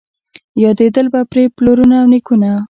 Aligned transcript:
یادېدل 0.63 1.05
به 1.13 1.21
پرې 1.31 1.43
پلرونه 1.57 1.95
او 2.01 2.07
نیکونه 2.13 2.51